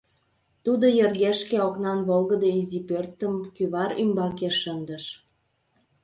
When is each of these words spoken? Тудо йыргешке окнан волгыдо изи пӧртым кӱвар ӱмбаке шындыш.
Тудо 0.63 0.85
йыргешке 0.97 1.57
окнан 1.67 1.99
волгыдо 2.09 2.49
изи 2.59 2.79
пӧртым 2.89 3.33
кӱвар 3.55 3.91
ӱмбаке 4.01 4.49
шындыш. 4.61 5.05